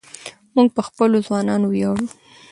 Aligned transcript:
موږ 0.55 0.67
په 0.75 0.81
خپلو 0.87 1.17
ځوانانو 1.27 1.65
ویاړو. 1.69 2.07